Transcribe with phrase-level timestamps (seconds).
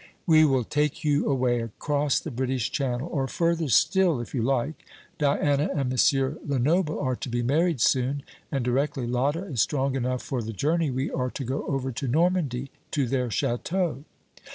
[0.25, 4.83] "We will take you away across the British Channel, or further still, if you like.
[5.19, 6.37] Diana and M.
[6.43, 10.89] Lenoble are to be married soon; and directly Lotta is strong enough for the journey
[10.89, 14.03] we are to go over to Normandy, to their chateau."